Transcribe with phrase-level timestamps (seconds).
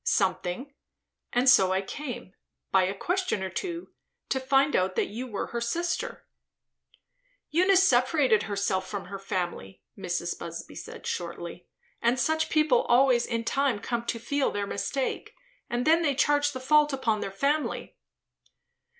[0.03, 0.73] "Something;
[1.31, 2.33] and so I came,
[2.71, 3.91] by a question or two,
[4.29, 6.25] to find out that you were her sister."
[7.51, 10.39] "Eunice separated herself from her family," Mrs.
[10.39, 11.67] Busby said shortly;
[12.01, 15.35] "and such people always in time come to feel their mistake,
[15.69, 17.95] and then they charge the fault upon their family."